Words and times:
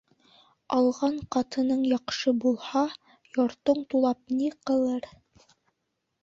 Алған 0.77 1.19
ҡатының 1.35 1.83
яҡшы 1.91 2.33
булһа, 2.45 2.83
йортоң 3.35 3.85
тулап 3.93 4.35
ни 4.41 4.49
ҡылыр? 4.71 5.07